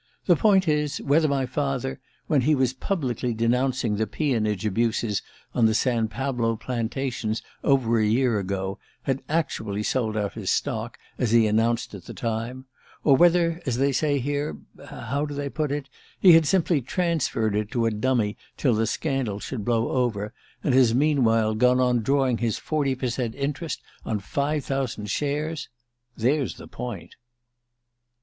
"The 0.25 0.35
point, 0.35 0.67
is, 0.67 0.97
whether 0.99 1.27
my 1.27 1.45
father, 1.45 1.99
when 2.25 2.41
he 2.41 2.55
was 2.55 2.73
publicly 2.73 3.35
denouncing 3.35 3.97
the 3.97 4.07
peonage 4.07 4.65
abuses 4.65 5.21
on 5.53 5.67
the 5.67 5.75
San 5.75 6.07
Pablo 6.07 6.55
plantations 6.55 7.43
over 7.63 7.99
a 7.99 8.05
year 8.07 8.39
ago, 8.39 8.79
had 9.03 9.21
actually 9.29 9.83
sold 9.83 10.17
out 10.17 10.33
his 10.33 10.49
stock, 10.49 10.97
as 11.19 11.29
he 11.29 11.45
announced 11.45 11.93
at 11.93 12.05
the 12.05 12.15
time; 12.15 12.65
or 13.03 13.15
whether, 13.15 13.61
as 13.67 13.77
they 13.77 13.91
say 13.91 14.17
here 14.17 14.57
how 14.87 15.23
do 15.27 15.35
they 15.35 15.49
put 15.49 15.71
it? 15.71 15.87
he 16.19 16.31
had 16.31 16.47
simply 16.47 16.81
transferred 16.81 17.55
it 17.55 17.69
to 17.69 17.85
a 17.85 17.91
dummy 17.91 18.37
till 18.57 18.73
the 18.73 18.87
scandal 18.87 19.39
should 19.39 19.63
blow 19.63 19.87
over, 19.91 20.33
and 20.63 20.73
has 20.73 20.95
meanwhile 20.95 21.53
gone 21.53 21.79
on 21.79 22.01
drawing 22.01 22.39
his 22.39 22.57
forty 22.57 22.95
per 22.95 23.07
cent 23.09 23.35
interest 23.35 23.83
on 24.03 24.17
five 24.19 24.65
thousand 24.65 25.11
shares? 25.11 25.69
There's 26.17 26.55
the 26.55 26.65
point." 26.67 27.17